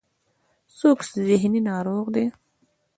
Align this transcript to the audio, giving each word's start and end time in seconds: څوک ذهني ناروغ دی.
څوک 0.77 0.99
ذهني 1.27 1.61
ناروغ 1.69 2.05
دی. 2.15 2.25